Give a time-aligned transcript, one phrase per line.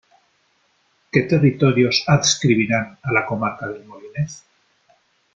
[1.11, 4.43] ¿Qué territorios adscribirán a la comarca del Molinés?